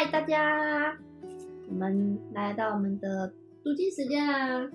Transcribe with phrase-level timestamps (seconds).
[0.00, 0.96] 嗨，大家，
[1.68, 3.32] 我们来到我们的
[3.64, 4.70] 读经时间啦。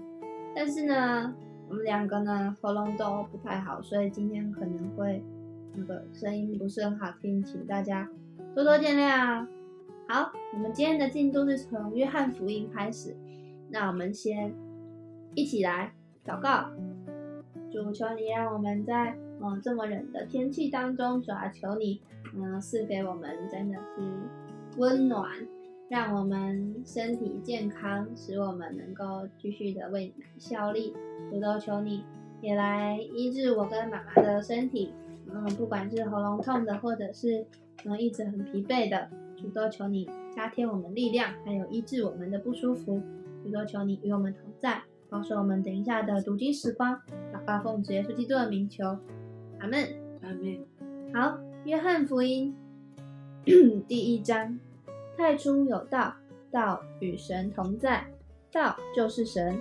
[0.53, 1.33] 但是呢，
[1.69, 5.23] 我们两个呢喉咙都不太好，所以今天可能会
[5.75, 8.09] 那个声音不是很好听，请大家
[8.53, 9.47] 多多见谅。
[10.09, 13.15] 好，我们今天的进度是从约翰福音开始。
[13.69, 14.53] 那我们先
[15.35, 15.93] 一起来
[16.25, 16.69] 祷告，
[17.71, 22.01] 主求你让我们在嗯这么冷的天气当中，主要求你
[22.35, 24.01] 嗯赐给我们真的是
[24.77, 25.29] 温暖，
[25.89, 30.93] 让我们身体健康，使我们能够继续的为你效力。
[31.29, 32.03] 主都求你
[32.41, 34.93] 也来医治我跟妈妈的身体，
[35.31, 37.45] 嗯，不管是喉咙痛的，或者是
[37.85, 43.01] 嗯一直很疲惫的，主都求你加添我们力量，还有医治我们的不舒服。
[43.43, 46.99] 主都求你与我们同在，保守我们等一下的读经时光。
[47.33, 48.97] 祷告奉主耶稣基督的名求，
[49.59, 49.87] 阿门。
[50.21, 50.59] 阿门。
[51.13, 52.55] 好，约翰福音
[53.87, 54.57] 第一章：
[55.17, 56.15] 太初有道，
[56.51, 58.05] 道与神同在，
[58.51, 59.59] 道就是神。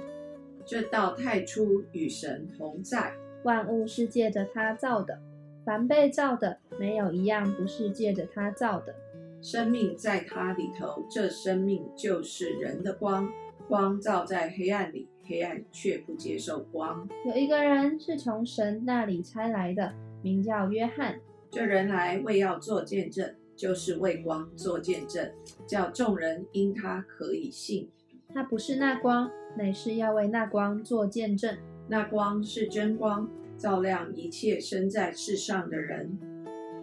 [0.65, 3.13] 这道太初与神同在，
[3.45, 5.21] 万物是借着他造的，
[5.65, 8.95] 凡被造的，没有一样不是借着他造的。
[9.41, 13.29] 生命在他里头，这生命就是人的光。
[13.69, 17.09] 光照在黑暗里，黑暗却不接受光。
[17.25, 21.19] 有一个人是从神那里差来的，名叫约翰。
[21.51, 25.31] 这人来为要做见证，就是为光做见证，
[25.67, 27.89] 叫众人因他可以信。
[28.35, 31.57] 他不是那光，乃是要为那光做见证。
[31.89, 33.29] 那光是真光，
[33.59, 36.19] 照亮一切生在世上的人。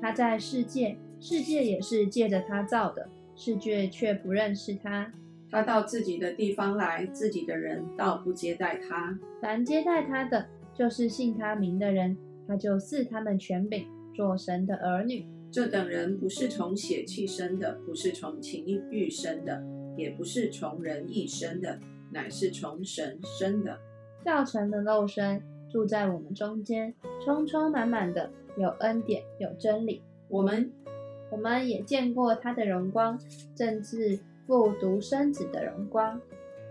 [0.02, 5.12] 他在世界，世界也是借着他造的，世界却不认识他。
[5.50, 9.18] 他到自己的地方来，自己的人倒不接待他。
[9.42, 12.16] 凡接待他的，就是信他名的人，
[12.48, 15.26] 他就赐他们权柄，做神的儿女。
[15.52, 19.64] 这等人不是从血气生的，不是从情欲生的，
[19.98, 21.80] 也不是从人意生的，
[22.12, 23.80] 乃是从神生的。
[24.24, 26.94] 造成的肉身住在我们中间，
[27.24, 30.02] 充充满满的有恩典，有真理。
[30.28, 30.72] 我们
[31.32, 33.20] 我们也见过他的荣光，
[33.56, 34.20] 正是。
[34.48, 36.20] 复独生子的荣光，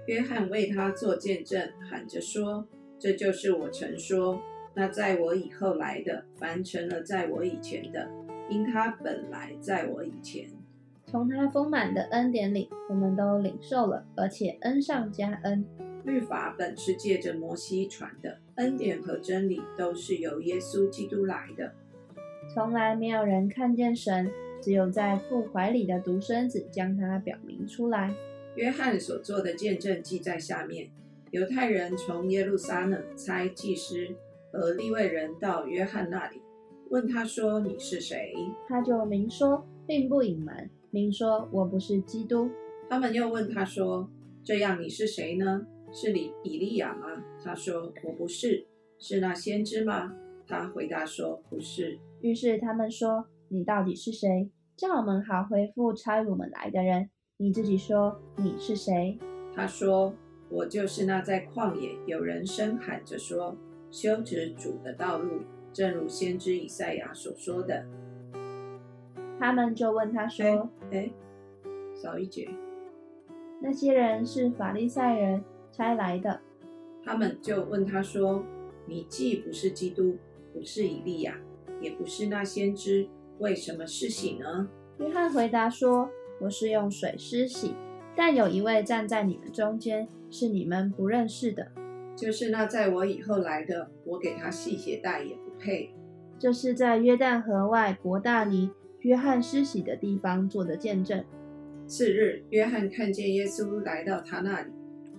[0.07, 2.67] 约翰为他做见证，喊着说
[2.99, 4.37] ：“这就是我曾说，
[4.75, 8.11] 那在我以后来的，凡成了在我以前的，
[8.49, 10.49] 因他本来在我以前。”
[11.07, 15.65] 从他丰满的恩典里，我们都领受了，而且恩上加恩。
[16.05, 21.73] 律法本是借着摩西传的，恩典和真理都是由耶稣基督来的。
[22.53, 24.31] 从来没有人看见神。
[24.61, 28.13] 只有在父怀里的独生子将他表明出来。
[28.57, 30.91] 约翰所做的见证记在下面。
[31.31, 34.09] 犹太人从耶路撒冷差祭司
[34.51, 36.43] 和利未人到约翰那里，
[36.91, 38.33] 问他说：“你是谁？”
[38.69, 42.51] 他就明说，并不隐瞒，明说：“我不是基督。”
[42.89, 44.09] 他们又问他说
[44.43, 45.67] ：“这样你是谁呢？
[45.93, 47.07] 是你以利亚吗？”
[47.45, 48.67] 他说：“我不是。”
[48.99, 50.15] 是那先知吗？
[50.47, 53.27] 他回答说：“不是。”于是他们说。
[53.51, 54.51] 你到底是谁？
[54.77, 57.09] 叫我们好回复差我们来的人。
[57.39, 59.19] 你自己说你是谁？
[59.55, 60.15] 他说
[60.53, 63.57] ：“我就是那在旷野有人声喊着说，
[63.91, 65.41] 修直主的道路，
[65.73, 67.85] 正如先知以赛亚所说的。”
[69.39, 71.11] 他们就问他说：“哎，
[71.95, 72.49] 少一节。
[73.61, 76.41] 那些人是法利赛人差来的。”
[77.05, 78.45] 他们就问他说
[78.87, 80.17] ：“你既不是基督，
[80.53, 81.39] 不是以利亚，
[81.81, 83.09] 也不是那先知。”
[83.39, 84.69] 为什么施洗呢？
[84.99, 86.11] 约翰回答说
[86.43, 87.77] ：“我是用水施洗，
[88.17, 91.71] 但有一位站在你们中间，是你们不认识的，
[92.17, 93.89] 就是那在我以后来的。
[94.05, 95.93] 我给他系鞋带也不配。”
[96.39, 98.71] 这是在约旦河外伯大尼
[99.01, 101.25] 约翰施洗的地方做的见证。
[101.87, 104.71] 次日，约翰看见耶稣来到他那里，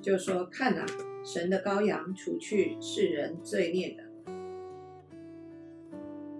[0.01, 0.85] 就说：“看啊，
[1.23, 4.03] 神的羔羊，除去世人罪孽的。”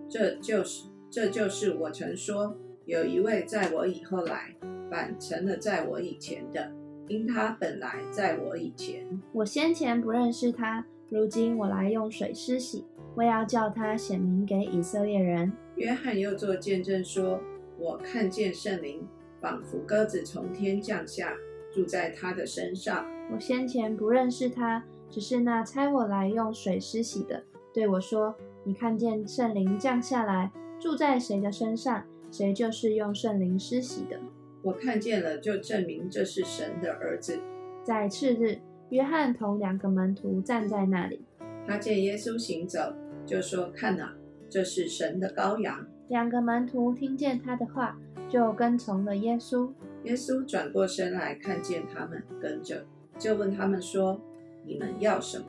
[0.08, 0.88] 这就是。
[1.12, 2.56] 这就是我曾说，
[2.86, 4.56] 有一位在我以后来，
[4.92, 6.72] 反成了在我以前的，
[7.07, 9.04] 因他本来在我以前。
[9.34, 12.86] 我先前不认识他，如今我来用水施洗，
[13.19, 15.51] 我要叫他显明给以色列人。
[15.75, 17.38] 约翰又做见证说
[17.77, 19.06] ：“我看见圣灵
[19.42, 21.33] 仿佛鸽子从天降下，
[21.69, 23.06] 住在他的身上。
[23.30, 27.44] 我先前不认识他，只是那差我来用水施洗的
[27.74, 28.33] 对我说：
[28.63, 30.50] 你看见圣灵降下来。”
[30.80, 34.18] 住在谁的身上，谁就是用圣灵施洗的。
[34.62, 37.38] 我看见了，就证明这是神的儿子。
[37.83, 38.60] 在次日，
[38.92, 41.19] 约翰同两个门徒站在那里，
[41.68, 42.95] 他见耶稣行走，
[43.30, 44.12] 就说：“看哪，
[44.50, 47.96] 这是神的羔羊。”两个门徒听见他的话，
[48.28, 49.72] 就跟从了耶稣。
[50.04, 52.84] 耶稣转过身来，看见他们跟着，
[53.20, 54.20] 就问他们说
[54.66, 55.46] ：“你们要什么？”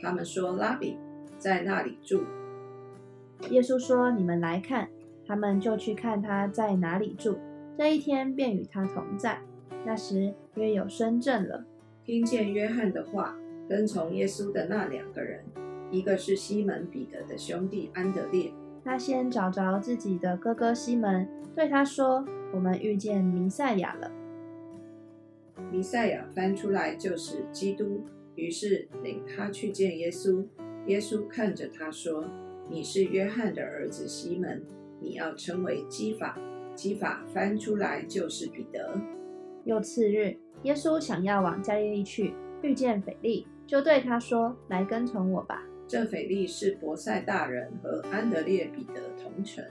[0.00, 0.96] 他们说：“拉比，
[1.36, 2.22] 在那里住。”
[3.50, 4.88] 耶稣说：“你们来看。”
[5.26, 7.36] 他们就去看他在哪里住。
[7.76, 9.38] 这一天便与他同在。
[9.84, 11.66] 那时约有深圳了，
[12.02, 13.36] 听见约翰的话，
[13.68, 15.44] 跟从耶稣的那两个人，
[15.90, 18.52] 一个是西门彼得的兄弟安德烈。
[18.84, 22.24] 他先找着自己的哥哥西门，对他说
[22.54, 24.10] ：“我们遇见弥赛亚了。”
[25.70, 28.02] 弥赛亚翻出来就是基督，
[28.34, 30.44] 于是领他去见耶稣。
[30.86, 32.24] 耶稣看着他说
[32.70, 34.62] ：“你是约翰的儿子西门，
[35.00, 36.38] 你要称为基法。
[36.74, 38.98] 基法翻出来就是彼得。”
[39.64, 42.32] 又次日，耶稣想要往加利利去，
[42.62, 49.64] 遇见腓力，就对他说：“来跟从我吧。”这斐利是伯赛大人和安德烈、彼得同城。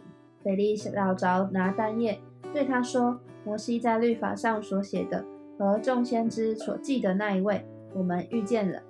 [0.43, 2.19] 斐利找着拿单叶，
[2.51, 5.23] 对他说：“摩西在律法上所写的
[5.59, 8.81] 和众先知所记的那一位，我们遇见了，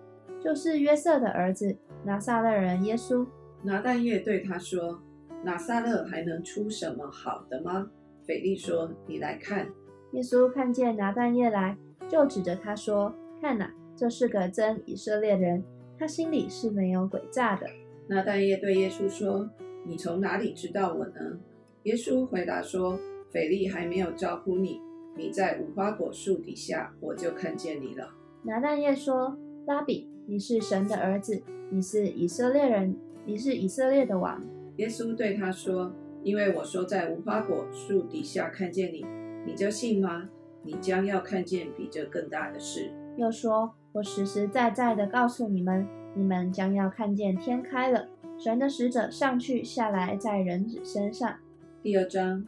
[0.42, 1.76] 就是约瑟的儿子
[2.06, 3.28] 拿撒勒人耶稣。”
[3.62, 5.02] 拿蛋叶对他说
[5.44, 7.90] ：“拿撒勒还能出什么好的吗？”
[8.26, 9.68] 斐利说：“你来看。”
[10.14, 11.78] 耶稣看见拿蛋叶来，
[12.08, 15.62] 就指着他说：“看哪，这是个真以色列人。”
[16.00, 17.68] 他心里是没有诡诈的。
[18.08, 19.50] 那但业对耶稣说
[19.84, 21.40] ：“你从哪里知道我呢？”
[21.84, 23.00] 耶稣回答说
[23.32, 24.80] ：“腓力还没有招呼你，
[25.18, 28.10] 你在无花果树底下，我就看见你了。”
[28.44, 31.42] 拿但业说：“拉比，你是神的儿子，
[31.72, 32.96] 你是以色列人，
[33.26, 34.42] 你是以色列的王。”
[34.78, 35.92] 耶稣对他说
[36.24, 39.04] ：“因为我说在无花果树底下看见你，
[39.46, 40.30] 你就信吗？
[40.64, 43.74] 你将要看见比这更大的事。”又说。
[43.98, 48.08] 我实实在在的告诉你们，你们将要看见天开了，
[48.38, 51.36] 神的使者上去下来在人子身上。
[51.82, 52.46] 第二章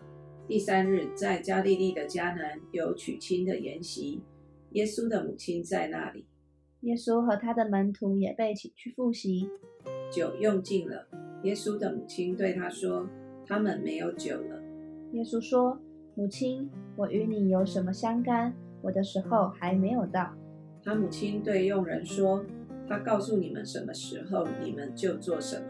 [0.47, 4.21] 第三日，在加利利的迦南有娶亲的筵席，
[4.73, 6.27] 耶稣的母亲在那里。
[6.81, 9.49] 耶稣和他的门徒也被请去复习。
[10.11, 11.07] 酒用尽了，
[11.41, 13.07] 耶稣的母亲对他说
[13.47, 14.61] ：“他们没有酒了。”
[15.13, 15.79] 耶稣说
[16.13, 18.53] ：“母亲，我与你有什么相干？
[18.83, 20.31] 我的时候还没有到。”
[20.83, 22.43] 他母亲对佣人说
[22.87, 25.65] ：“他告诉你们什么时候，你们就做什么。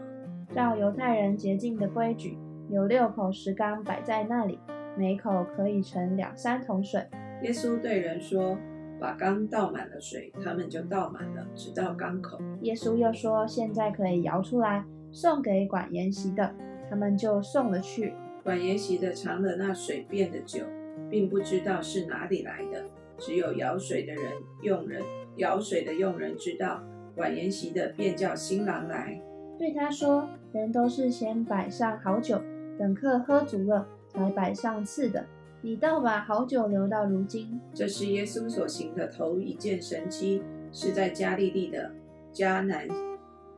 [0.54, 4.58] 照犹太人洁净的规矩，有六口石缸摆在那里，
[4.96, 7.04] 每口可以盛两三桶水。”
[7.42, 8.56] 耶稣对人说
[9.00, 16.54] ：“把缸倒满了水，他们就倒满了，直到缸口。”耶稣又说：“现在可以摇出来，送给管筵席的。”
[16.90, 18.12] 他们就送了去。
[18.42, 20.64] 管筵席的尝了那水变的酒，
[21.08, 22.84] 并不知道是哪里来的。
[23.20, 24.32] 只有舀水的人
[24.62, 25.02] 用人，
[25.36, 26.82] 舀水的用人知道，
[27.14, 29.20] 管筵席的便叫新郎来，
[29.58, 32.40] 对他说：“人都是先摆上好酒，
[32.78, 35.26] 等客喝足了，才摆上次的。
[35.60, 40.42] 你倒把好酒留到如今。”这是耶稣所行的头一件神迹，
[40.72, 41.92] 是在加利利的
[42.32, 42.88] 迦南，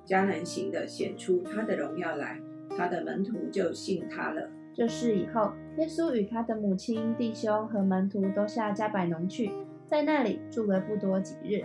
[0.05, 2.41] 迦南行的显出他的荣耀来，
[2.77, 4.51] 他的门徒就信他了。
[4.75, 9.51] 这事以后，耶稣与他的母亲、弟兄和门徒都下加百农去，
[9.87, 11.63] 在那里住了不多几日。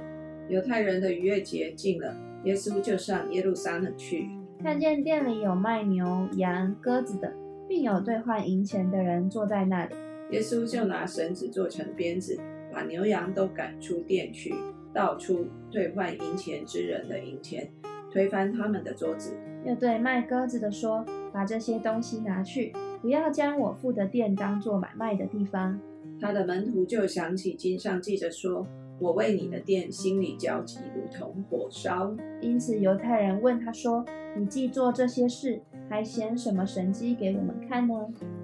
[0.50, 2.14] 犹太人的逾越节近了，
[2.44, 4.30] 耶稣就上耶路撒冷去，
[4.62, 7.34] 看见店里有卖牛、羊、鸽子的，
[7.68, 9.96] 并有兑换银钱的人坐在那里。
[10.32, 12.38] 耶稣就拿绳子做成鞭子，
[12.74, 14.54] 把牛羊都赶出店去，
[14.94, 17.70] 倒出兑换银钱之人的银钱，
[18.12, 19.34] 推翻他们的桌子。
[19.66, 25.80] 又对卖鸽子的说：“把这些东西拿去。”不要将我父的店当做买卖的地方。
[26.20, 28.66] 他的门徒就想起经上记着说
[29.00, 34.04] ：“我为你的店心里焦急，如同火烧。”因此犹太人问他说
[34.36, 37.94] ：“你既做这些事，还显什么神迹给我们看呢？”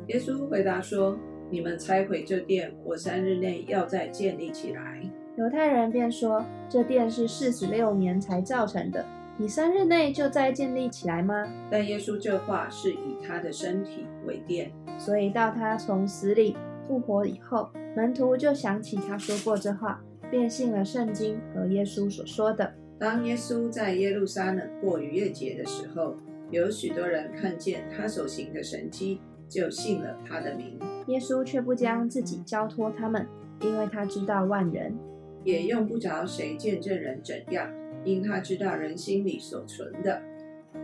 [0.07, 1.17] 耶稣回答说
[1.49, 5.01] ：“你们拆毁这殿，我三日内要再建立起来。”
[5.35, 9.03] 犹太人便说：“这殿是四十六年才造成的。”
[9.37, 11.43] 你三日内就再建立起来吗？
[11.71, 16.55] 但耶稣这话是以他的身体为殿，所以到他从死里
[16.87, 19.99] 复活以后，门徒就想起他说过这话，
[20.29, 22.71] 便信了圣经和耶稣所说的。
[22.99, 26.15] 当耶稣在耶路撒冷过逾越节的时候，
[26.51, 30.79] 有许多人看见他所行的神迹，就信了他的名。
[31.07, 33.27] 耶稣却不将自己交托他们，
[33.61, 34.95] 因为他知道万人，
[35.43, 37.67] 也用不着谁见证人怎样。
[38.05, 40.21] 因他知道人心里所存的。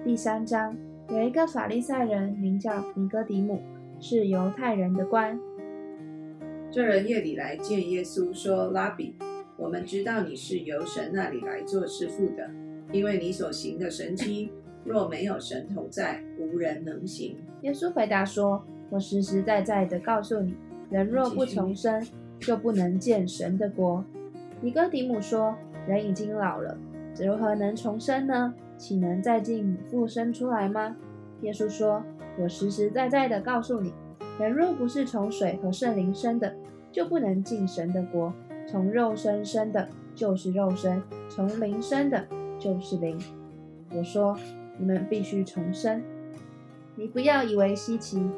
[0.06, 0.76] 第三章，
[1.10, 3.62] 有一个法利赛人名叫尼哥底母，
[4.00, 5.40] 是犹太人的官。
[6.72, 9.16] 这人夜里来见耶稣，说：“拉比，
[9.58, 12.50] 我们知道你是由神那里来做师傅的，
[12.92, 14.52] 因为你所行的神迹，
[14.86, 20.56] 若没有神同在，无人能行。”耶稣回答说：“我实实在在的告诉你，
[20.90, 22.06] 人若不重生，
[22.40, 24.06] 就不能见神的国。
[24.62, 25.56] 尼哥底母说
[25.88, 26.78] ：“人已经老了，
[27.18, 28.54] 如何能重生呢？
[28.78, 30.96] 岂能再进母腹生出来吗？”
[31.42, 32.04] 耶稣说
[32.40, 33.94] ：“我实实在在的告诉你，
[34.40, 36.54] 人若不是从水和圣灵生的，
[36.92, 38.34] 就不能进神的国。
[38.68, 42.26] 从肉身生的，就是肉身；从灵生的，
[42.58, 43.20] 就是灵。”
[43.96, 44.38] 我说
[44.78, 46.02] ：“你们必须重生。
[46.96, 48.30] 你不要以为稀奇，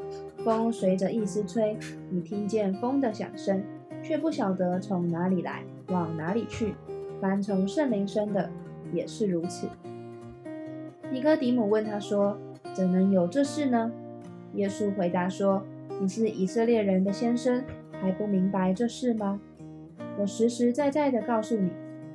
[0.44, 1.78] 风随着意思吹，
[2.10, 3.63] 你听见风的响声，
[4.01, 6.75] 却不晓得从哪里来，往哪里去。
[7.20, 8.50] 凡从圣灵生的，
[8.93, 9.67] 也是如此。”
[11.12, 12.38] 尼哥底母问他说。
[12.74, 13.91] 怎能有这事呢？
[14.53, 15.62] 耶稣回答说
[16.00, 19.41] ：“你是以色列人的先生，还不明白这事吗？
[20.17, 21.69] 我实实在在的告诉你，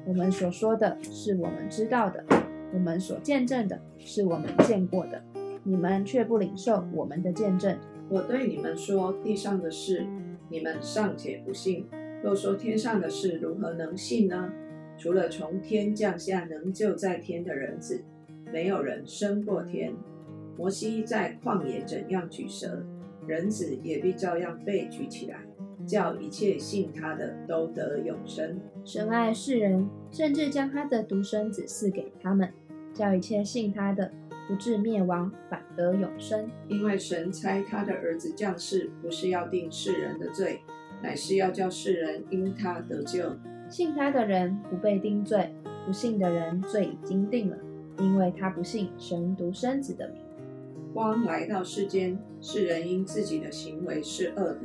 [0.07, 2.25] 我们所说的是我们知道的，
[2.73, 5.23] 我们所见证的是我们见过的，
[5.63, 7.77] 你们却不领受我们的见证。
[8.09, 10.07] 我对你们说地上的事，
[10.49, 11.85] 你们尚且不信；
[12.23, 14.51] 若说天上的事，如何能信呢？
[14.97, 18.03] 除了从天降下能救在天的人子，
[18.53, 19.95] 没有人升过天。”
[20.59, 22.83] 摩西在旷野怎样举蛇，
[23.27, 25.37] 人子也必照样被举起来，
[25.87, 28.59] 叫一切信他的都得永生。
[28.83, 32.51] 神爱世人，甚至将他的独生子赐给他们，
[32.95, 34.11] 叫一切信他的
[34.49, 36.49] 不至灭亡，反得永生。
[36.69, 40.61] 因为神差他的儿子降世，不是要定世人的罪，
[41.03, 43.37] 乃是要叫世人因他得救。
[43.69, 45.53] 信他的人不被定罪，
[45.87, 47.57] 不信的人罪已经定了，
[47.99, 50.23] 因为他不信神独生子的名。
[50.95, 54.61] 光来到世间，世人因自己的行为是恶的，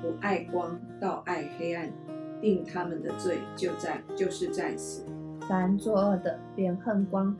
[0.00, 1.92] 不爱光，倒爱黑暗，
[2.40, 5.04] 定他们的罪就在就是在此。
[5.48, 7.36] 凡作恶的，便恨光，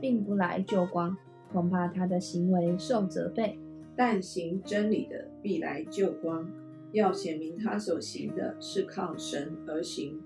[0.00, 1.16] 并不来救光，
[1.52, 3.58] 恐怕他的行为受责备；
[3.96, 6.48] 但行真理的，必来救光，
[6.92, 10.20] 要显明他所行的是靠神而行。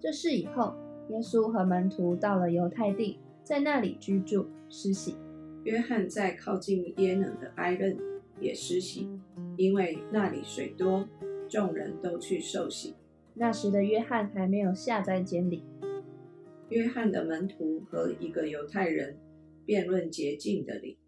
[0.00, 0.74] 这事以后，
[1.10, 5.16] 耶稣和门徒到了犹太地，在那里居住施洗。
[5.64, 7.98] 约翰在靠近耶能的埃任
[8.40, 9.08] 也施洗，
[9.56, 11.06] 因为那里水多，
[11.48, 12.94] 众人都去受洗。
[13.34, 15.64] 那时的约翰还没有下在监里。
[16.68, 19.16] 约翰的门徒和一个犹太人
[19.64, 20.98] 辩论洁净的理，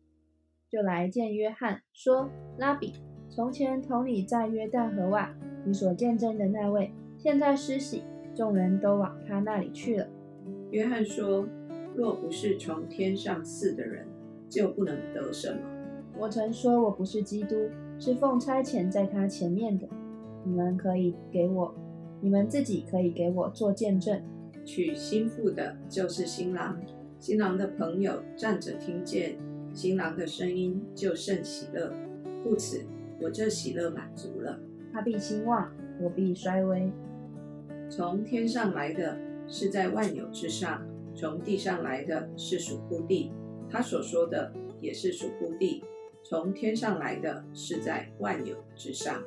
[0.69, 2.95] 就来见约翰，说：“拉比，
[3.29, 5.33] 从前同你在约旦河外，
[5.65, 8.03] 你所见证的那位，现在施洗，
[8.41, 10.07] 众人都往他那里去了。”
[10.73, 11.47] 约翰说
[11.95, 14.07] ：“若不是从天上赐的人。”
[14.51, 15.61] 就不能得什么。
[16.19, 17.55] 我曾说我不是基督，
[18.01, 19.87] 是奉差遣在他前面的。
[20.43, 21.73] 你们可以给我，
[22.21, 24.21] 你们自己可以给我做见证。
[24.65, 26.77] 娶新妇的就是新郎，
[27.21, 29.37] 新郎的朋友站着听见
[29.73, 31.93] 新郎的声音，就甚喜乐。
[32.43, 32.85] 故此，
[33.21, 34.59] 我这喜乐满足了。
[34.93, 35.71] 他必兴旺，
[36.01, 36.91] 我必衰微。
[37.91, 39.19] 从天上来的
[39.49, 40.81] 是在万有之上，
[41.13, 43.33] 从地上来的是属乎地。
[43.69, 45.83] 他所说的也是属乎地，
[46.23, 49.21] 从天上来的是在万有之上。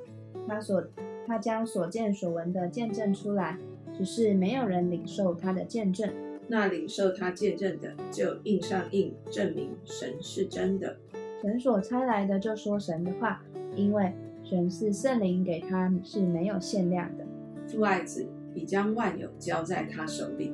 [0.47, 0.81] 他所
[1.27, 3.59] 他将所见所闻的见证出来，
[3.93, 6.09] 只是没有人领受他的见证。
[6.47, 10.95] 那领受他见证的，就印上印，证明神是真的。
[11.41, 13.43] 神所差来的就说神的话，
[13.75, 17.25] 因为神是圣灵给他是没有限量的。
[17.67, 20.53] 父爱子已将万有交在他手里，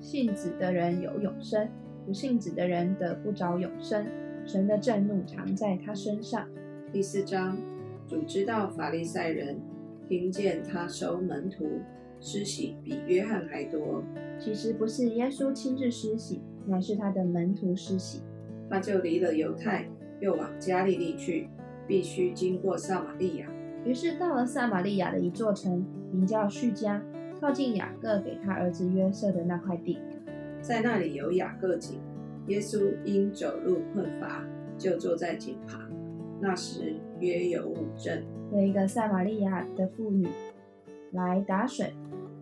[0.00, 1.68] 信子的人有永生。
[2.06, 4.06] 不信子的人得不着永生，
[4.46, 6.48] 神的震怒藏在他身上。
[6.92, 7.58] 第四章，
[8.08, 9.60] 主知道法利赛人
[10.08, 11.66] 听见他收门徒
[12.20, 14.02] 施洗比约翰还多。
[14.38, 18.22] 其实不是耶稣亲自施洗，乃是他的门徒施洗。
[18.68, 19.86] 他就离了犹太，
[20.20, 21.48] 又往加利利去，
[21.86, 23.46] 必须经过撒玛利亚。
[23.84, 27.00] 于是到了撒玛利亚的一座城，名叫叙加，
[27.40, 29.98] 靠近雅各给他儿子约瑟的那块地。
[30.60, 31.98] 在那里有雅各井，
[32.48, 34.44] 耶稣因走路困乏，
[34.76, 35.80] 就坐在井旁。
[36.38, 40.28] 那时约有五阵，有一个撒玛利亚的妇女
[41.12, 41.94] 来打水。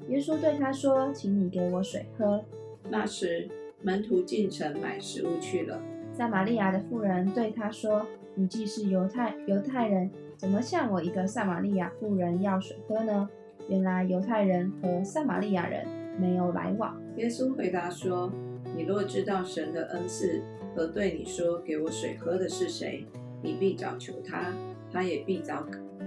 [0.09, 2.45] 耶稣对她说：“请你给我水喝。”
[2.91, 3.49] 那时
[3.83, 5.81] 门徒进城买食物去了。
[6.13, 13.29] 撒玛利亚的妇人对他说：“你既是犹太犹太人，怎么向我一个撒玛利亚妇人要水喝呢？”
[13.69, 15.87] 原来犹太人和撒玛利亚人
[16.19, 17.01] 没有来往。
[17.17, 18.33] 耶稣回答说
[18.77, 20.41] ：“你若知道神的恩赐
[20.75, 23.05] 和对你说‘给我水喝’的是谁，
[23.43, 24.53] 你必早求他，
[24.93, 25.67] 他也必早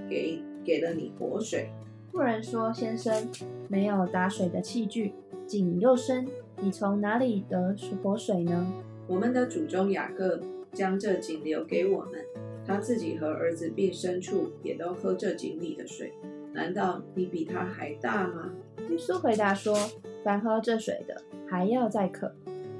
[0.10, 1.70] 给给了你活水。”
[2.12, 3.28] 妇人说：“先生，
[3.68, 5.14] 没有打水的器具，
[5.46, 6.28] 井又深，
[6.62, 8.68] 你从哪里得活水呢？”
[9.08, 10.40] 我们的祖宗雅各
[10.74, 12.22] 将这井留给我们，
[12.66, 16.14] 他自己和儿子并牲畜也都喝这井里的水。
[16.54, 18.52] 难道你比他还大吗？
[18.90, 19.76] 耶稣回答说
[20.24, 21.16] ：“凡喝这水的，
[21.48, 22.32] 还要再渴。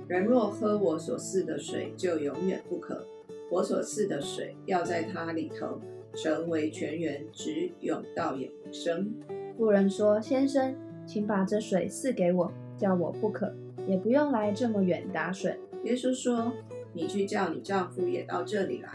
[0.08, 3.06] 人若喝我所赐的水，就永远不渴。
[3.50, 5.80] 我所赐的水要在他里头
[6.14, 9.14] 成为泉源，直涌到永生。”
[9.58, 10.76] 妇人说：“先生，
[11.06, 13.54] 请把这水赐给我，叫我不渴，
[13.88, 16.52] 也不用来这么远打水。”耶稣说
[16.92, 18.90] ：“你去叫你丈夫也到这里来。”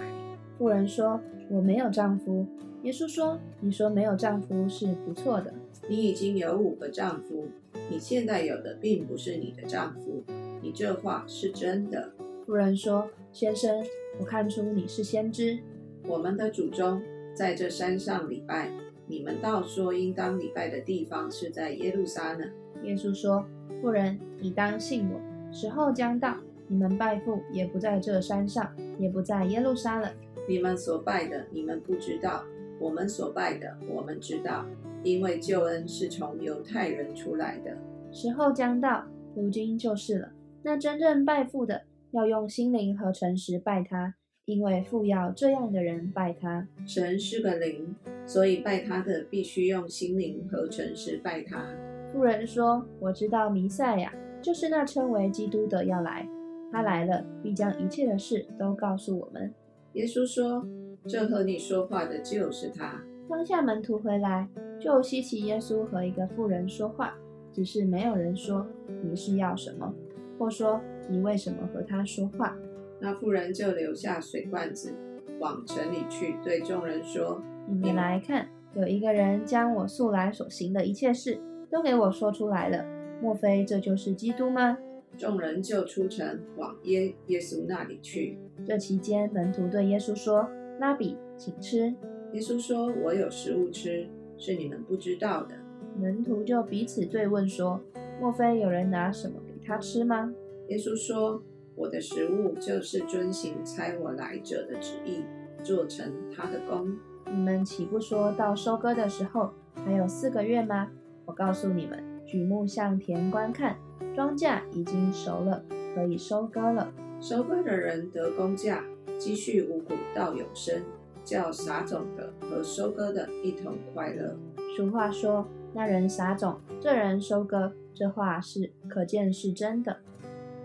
[0.59, 1.19] 妇人说
[1.49, 2.47] ：“我没有丈夫。”
[2.87, 5.53] 耶稣说：“你说没有丈夫是不错的。
[5.89, 7.49] 你已经有五个丈夫，
[7.91, 10.23] 你现在有的并不是你的丈夫。
[10.63, 12.13] 你这话是真的。”
[12.47, 13.85] 妇人说：“先生，
[14.21, 15.59] 我看出你是先知。
[16.07, 17.03] 我们的祖宗
[17.35, 18.71] 在这山上礼拜，
[19.09, 22.49] 你们倒说应当礼拜的地方是在耶路撒冷。”
[22.85, 23.45] 耶稣说
[23.83, 25.21] ：“妇人，你当信我，
[25.53, 26.37] 时候将到，
[26.69, 30.09] 你们拜父也不在这山上，也不在耶路撒冷。
[30.49, 32.45] 你们所拜的，你们不知道。”
[32.79, 34.67] 我们所拜的，我们知道，
[35.03, 37.77] 因为救恩是从犹太人出来的。
[38.13, 39.05] 时候将到，
[39.35, 40.31] 如今就是了。
[40.63, 44.15] 那真正拜父的，要用心灵和诚实拜他，
[44.45, 46.67] 因为父要这样的人拜他。
[46.87, 47.95] 神是个灵，
[48.27, 51.65] 所以拜他的必须用心灵和诚实拜他。
[52.13, 56.29] 妇人说：“我知道弥赛亚就是那称为基督的要来，
[56.73, 59.53] 他来了，必将一切的事都告诉我们。”
[59.95, 60.67] 耶稣说。
[61.09, 63.01] 这和你说话的就是他。
[63.29, 64.49] 当下门徒回来，
[64.81, 67.15] 就稀奇耶稣和一个妇人说话，
[67.53, 68.67] 只是没有人说
[69.03, 69.93] 你是要什么，
[70.39, 72.57] 或说你为什么和他说话。
[73.01, 74.95] 那妇人就留下水罐子，
[75.39, 81.39] 往城里去，对众人说：“你们来看，有一个人将我素来所行的一切事
[81.71, 82.85] 都给我说出来了。
[83.21, 84.79] 莫非这就是基督吗？”
[85.19, 88.39] 众人就出城往耶耶稣那里去。
[88.65, 90.49] 这期间，门徒对耶稣说。
[90.79, 91.95] 拉比，请吃。
[92.33, 94.07] 耶稣说：“我有食物吃，
[94.37, 95.55] 是你们不知道的。”
[95.99, 97.81] 门徒就彼此对问说
[98.21, 100.35] ：“莫非有人拿什么给他吃吗？”
[100.69, 101.43] 耶稣说
[101.75, 105.23] ：“我的食物就是遵行差我来者的旨意，
[105.63, 106.95] 做成他的功。
[107.33, 109.51] 你们岂不说到收割的时候
[109.85, 110.91] 还有四个月吗？
[111.25, 113.77] 我告诉你们，举目向田观看，
[114.15, 116.93] 庄稼已经熟了，可以收割了。
[117.21, 118.85] 收割的人得工价。”
[119.19, 120.83] 积蓄五谷到永生，
[121.25, 124.37] 叫撒种的和收割的一同快乐。
[124.77, 129.97] 俗话说：“那人撒种，这人收割。”这话是可见是真的。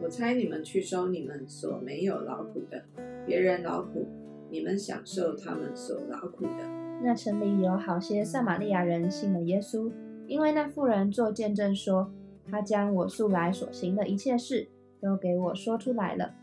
[0.03, 2.83] 我猜你们去收你们所没有劳苦的，
[3.25, 4.05] 别人劳苦，
[4.49, 6.67] 你们享受他们所劳苦的。
[7.01, 9.89] 那城里有好些撒玛利亚人信了耶稣，
[10.27, 12.11] 因为那妇人做见证说
[12.51, 14.67] ：“他将我素来所行的一切事
[14.99, 16.33] 都给我说出来了。”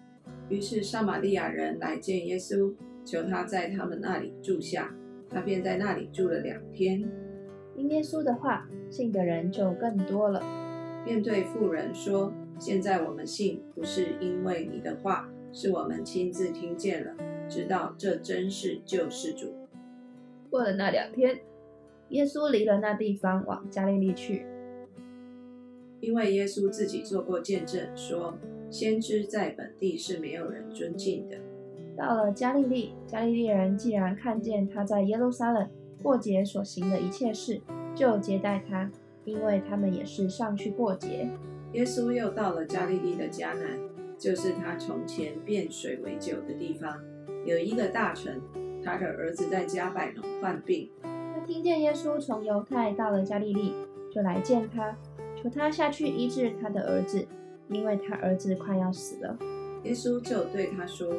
[0.49, 2.73] 于是撒玛利亚人来见耶稣，
[3.05, 4.95] 求他在他们那里住下。
[5.31, 7.05] 他便在那里住了两天。
[7.77, 10.43] 因耶稣的话，信的人就更多了。
[11.05, 17.15] 便对妇人说：“现在我们信，不是因为你的话，是我们亲自听见了，
[17.47, 19.55] 知道这真是救世主。”
[20.49, 21.39] 过了那两天，
[22.09, 24.47] 耶稣离了那地方，往加利利去。
[26.01, 28.35] 因为耶稣自己做过见证，说。
[28.71, 31.37] 先知在本地是没有人尊敬的。
[31.97, 35.69] 到了加利利，加利利人既然看见他在耶路撒冷
[36.03, 37.61] 过节所行的一切事，
[37.95, 38.91] 就接待他，
[39.25, 41.29] 因为他们也是上去过节。
[41.73, 43.79] 耶稣又到了加利利的迦南，
[44.17, 47.03] 就是他从前变水为酒的地方。
[47.45, 48.41] 有一个大臣，
[48.85, 50.91] 他的儿子在加百农患病。
[51.03, 53.75] 他听见耶稣从犹太到了加利利，
[54.15, 54.97] 就来见他，
[55.35, 57.27] 求他下去医治他的儿子。
[57.71, 59.39] 因为他儿子快要死了，
[59.85, 61.15] 耶稣就对他说：“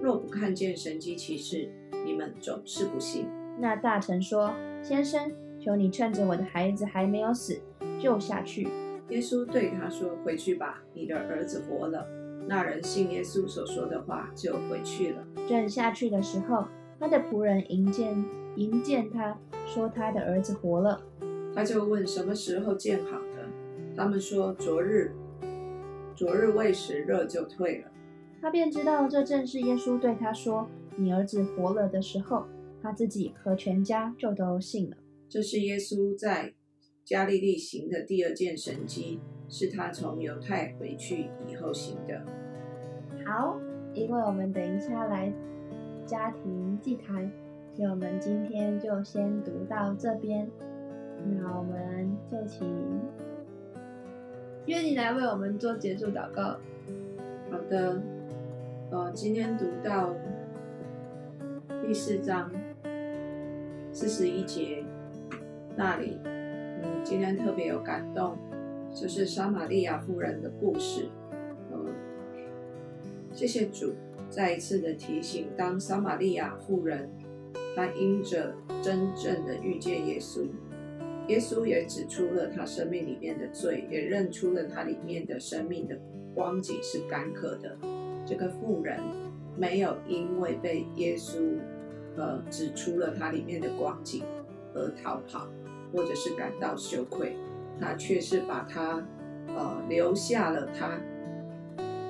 [0.00, 1.70] 若不看见神迹奇事，
[2.04, 3.26] 你们总是不信。”
[3.58, 7.58] 那大臣说：“先生，求你趁着我的孩子还没有死，
[7.98, 8.68] 救下去。”
[9.10, 12.06] 耶稣对他说：“回去吧，你的儿子活了。”
[12.46, 15.24] 那人信耶稣所说的话，就回去了。
[15.48, 16.66] 正下去的时候，
[17.00, 18.24] 他的仆人迎见
[18.56, 21.00] 迎见他说：“他的儿子活了。”
[21.54, 23.48] 他就问什么时候见好的？
[23.96, 25.12] 他们说：“昨日。”
[26.16, 27.90] 昨日未食，热就退了。
[28.40, 32.44] 他便知道这正是耶稣对他说：“你儿子活了”的时候，
[32.82, 34.96] 他自己和全家就都信了。
[35.28, 36.52] 这是耶稣在
[37.04, 42.22] 加利利行的第二件神迹，是他从犹太回去以后行的。
[43.26, 43.58] 好，
[43.92, 45.32] 因为我们等一下来
[46.06, 47.32] 家庭祭坛，
[47.74, 50.48] 所以我们今天就先读到这边。
[51.26, 52.64] 那我们就请。
[54.66, 56.56] 愿你来为我们做结束祷告。
[57.50, 58.00] 好的，
[58.90, 60.14] 呃，今天读到
[61.82, 62.50] 第四章
[63.92, 64.82] 四十一节，
[65.76, 68.38] 那里，嗯，今天特别有感动，
[68.94, 71.10] 就是撒玛利亚妇人的故事。
[71.70, 71.86] 嗯，
[73.32, 73.92] 谢谢主
[74.30, 77.10] 再一次的提醒，当撒玛利亚妇人
[77.76, 80.48] 她因着真正的遇见耶稣，
[81.28, 85.98] 耶稣也指出了他生命里面的罪，也认出了他里面的生命的
[86.34, 87.76] 光景是干渴的。
[88.26, 89.00] 这个妇人
[89.56, 91.58] 没有因为被耶稣
[92.16, 94.24] 呃指出了他里面的光景
[94.74, 95.48] 而逃跑。
[95.92, 97.36] 或者是感到羞愧，
[97.80, 99.00] 他却是把他
[99.46, 101.00] 呃留下了他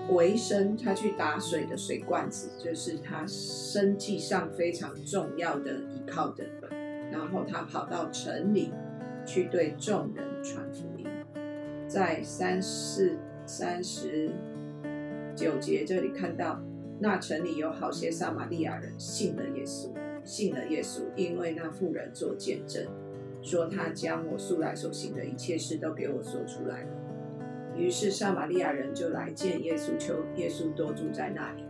[0.08, 6.46] 维生，他去打水的水罐子，就是他生计上非常重要的依靠的。
[7.12, 8.72] 然后他跑到城里
[9.24, 11.06] 去对众人传福音，
[11.88, 14.30] 在三四三十
[15.34, 16.60] 九节这里看到，
[17.00, 19.88] 那城里有好些撒玛利亚人信了耶稣，
[20.24, 22.86] 信了耶稣，因为那妇人做见证。
[23.42, 26.88] 说他将我素来所行的一切事都给我说出来了。
[27.76, 31.62] 于是撒玛利亚人就来见耶稣，求耶稣多住在那里。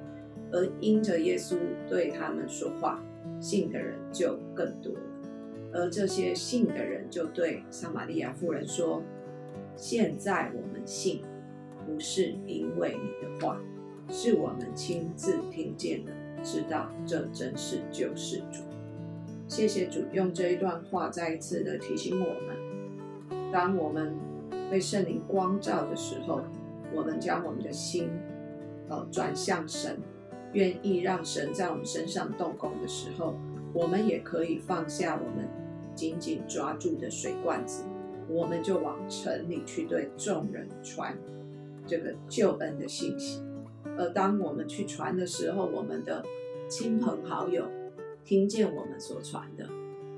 [0.53, 1.57] 而因着耶稣
[1.89, 3.03] 对他们说话，
[3.41, 4.93] 信的人就更多。
[5.75, 9.03] 而这些信的人就对撒玛利亚妇人说
[9.75, 11.21] ：“现在我们信，
[11.85, 13.61] 不是因为你的话，
[14.09, 16.13] 是我们亲自听见的，
[16.45, 18.63] 知道这真是救世主。”
[19.49, 24.15] 谢谢主用这一段话再一次的提醒我们：当我们
[24.71, 26.41] 被圣灵光照的时候，
[26.95, 28.09] 我们将我们的心
[28.89, 29.99] 呃转向神，
[30.53, 33.35] 愿意让神在我们身上动工的时候，
[33.73, 35.49] 我们也可以放下我们
[35.95, 37.85] 紧紧抓住的水罐子，
[38.29, 41.17] 我们就往城里去对众人传
[41.87, 43.43] 这个救恩的信息。
[43.97, 46.25] 而当我们去传的时候，我们的
[46.69, 47.67] 亲朋好友。
[48.27, 49.69] 听见我们所传的，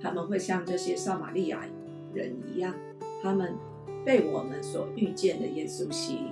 [0.01, 1.67] 他们会像这些撒玛利亚
[2.15, 2.73] 人一样，
[3.21, 3.57] 他们
[4.05, 6.31] 被我们所遇见的耶稣吸引，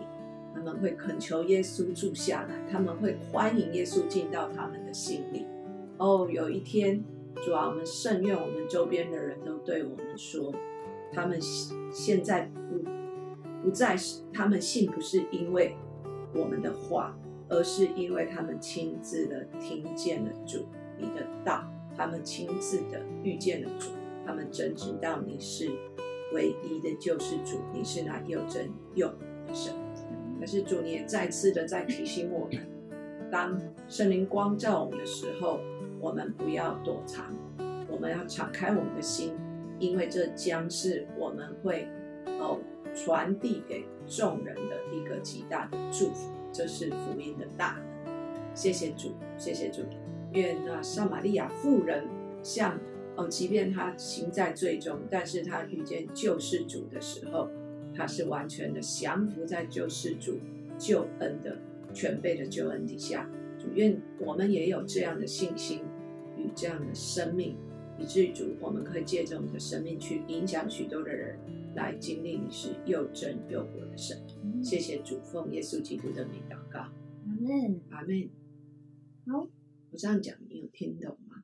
[0.55, 5.45] 他们会恳求耶稣住下来，他们会欢迎耶稣进到他们的心里。
[5.99, 7.03] 哦，有一天，
[7.43, 10.53] 主啊，我们甚愿我们周边的人都对我们说，
[11.13, 11.39] 他们
[11.93, 12.79] 现在不
[13.63, 15.77] 不再是他们信，不是因为
[16.35, 17.17] 我们的话，
[17.49, 20.67] 而是因为他们亲自的听见了主。
[20.97, 21.65] 你的道，
[21.97, 23.91] 他们亲自的遇见了主，
[24.25, 25.69] 他们真知道你是
[26.33, 29.75] 唯一的救世主，你是那又真又的神。
[30.41, 32.67] 可是主，你也再次的在提醒我们，
[33.31, 35.59] 当圣灵光照我们的时候，
[36.05, 37.35] 我们不要躲藏，
[37.89, 39.33] 我们要敞开我们的心，
[39.79, 41.89] 因为这将是我们会
[42.27, 42.61] 哦
[42.95, 48.15] 传递给众人的一个极大的祝福，这是福音的大能。
[48.55, 49.81] 谢谢主，谢谢主。
[50.35, 52.05] 愿那撒玛利亚妇人
[52.43, 52.79] 像
[53.17, 57.49] 哦，即便她行在最终，但是她遇见救世主的时候，
[57.97, 60.39] 她是完全的降服在救世主
[60.77, 61.57] 救恩的
[61.95, 63.27] 全备的救恩底下。
[63.59, 65.81] 主愿我们也有这样的信心
[66.45, 67.57] 与这样的生命，
[67.99, 71.39] 以至于主我们可以借着我们的生命去影响许多的人，
[71.75, 74.17] 来经历你是又真又活的神。
[74.63, 76.93] 谢谢主，奉耶稣基督的名祷告，阿
[77.41, 78.29] 门，阿门。
[79.27, 79.49] 好。
[79.91, 81.37] 我这样讲，你有听懂吗？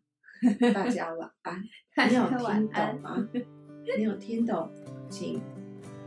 [0.75, 1.63] 大家晚安。
[2.09, 3.29] 你有听懂吗？
[3.97, 4.69] 你有听懂，
[5.09, 5.39] 请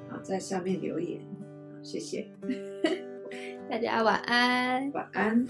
[0.10, 1.22] 啊在下面留言。
[1.82, 2.30] 谢谢。
[3.70, 4.92] 大家晚安。
[4.92, 5.48] 晚安。